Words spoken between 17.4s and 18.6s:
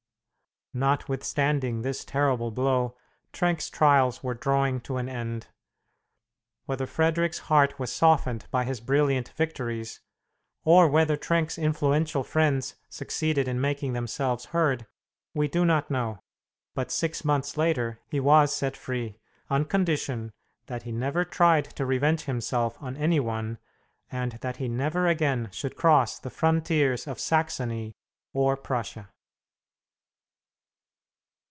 later he was